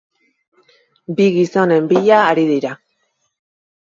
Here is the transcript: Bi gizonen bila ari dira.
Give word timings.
Bi 1.19 1.27
gizonen 1.37 1.85
bila 1.93 2.23
ari 2.31 2.47
dira. 2.53 2.73